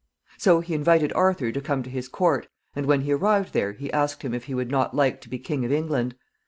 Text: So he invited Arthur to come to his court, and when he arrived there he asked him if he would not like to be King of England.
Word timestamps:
So 0.39 0.61
he 0.61 0.73
invited 0.73 1.13
Arthur 1.13 1.51
to 1.51 1.61
come 1.61 1.83
to 1.83 1.89
his 1.91 2.07
court, 2.07 2.47
and 2.75 2.87
when 2.87 3.01
he 3.01 3.11
arrived 3.11 3.53
there 3.53 3.73
he 3.73 3.93
asked 3.93 4.23
him 4.23 4.33
if 4.33 4.45
he 4.45 4.55
would 4.55 4.71
not 4.71 4.95
like 4.95 5.21
to 5.21 5.29
be 5.29 5.37
King 5.37 5.63
of 5.63 5.71
England. 5.71 6.15